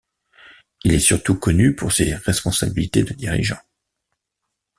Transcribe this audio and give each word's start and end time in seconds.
Il 0.83 0.93
est 0.93 0.99
surtout 0.99 1.35
connu 1.37 1.75
pour 1.75 1.91
ses 1.91 2.15
responsabilités 2.15 3.03
de 3.03 3.13
dirigeant. 3.13 3.59